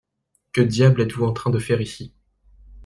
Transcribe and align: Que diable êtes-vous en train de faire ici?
Que 0.51 0.61
diable 0.61 1.01
êtes-vous 1.01 1.25
en 1.25 1.31
train 1.31 1.51
de 1.51 1.59
faire 1.59 1.79
ici? 1.79 2.11